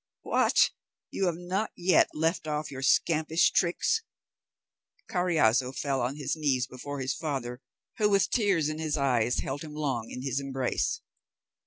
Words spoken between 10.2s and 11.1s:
his embrace.